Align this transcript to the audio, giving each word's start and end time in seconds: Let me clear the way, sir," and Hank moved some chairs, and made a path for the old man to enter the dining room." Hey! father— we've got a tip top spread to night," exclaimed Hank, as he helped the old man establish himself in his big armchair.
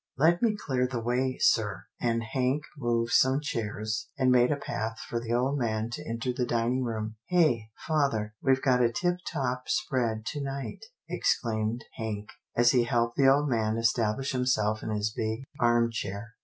Let 0.17 0.41
me 0.41 0.57
clear 0.57 0.87
the 0.87 0.99
way, 0.99 1.37
sir," 1.39 1.85
and 1.99 2.23
Hank 2.23 2.63
moved 2.75 3.11
some 3.11 3.39
chairs, 3.39 4.09
and 4.17 4.31
made 4.31 4.51
a 4.51 4.55
path 4.55 4.97
for 4.99 5.19
the 5.19 5.31
old 5.31 5.59
man 5.59 5.91
to 5.91 6.03
enter 6.09 6.33
the 6.33 6.43
dining 6.43 6.81
room." 6.83 7.17
Hey! 7.29 7.69
father— 7.85 8.33
we've 8.41 8.63
got 8.63 8.81
a 8.81 8.91
tip 8.91 9.17
top 9.31 9.69
spread 9.69 10.25
to 10.25 10.41
night," 10.41 10.85
exclaimed 11.07 11.83
Hank, 11.97 12.29
as 12.57 12.71
he 12.71 12.85
helped 12.85 13.15
the 13.15 13.29
old 13.29 13.47
man 13.47 13.77
establish 13.77 14.31
himself 14.31 14.81
in 14.81 14.89
his 14.89 15.13
big 15.15 15.43
armchair. 15.59 16.31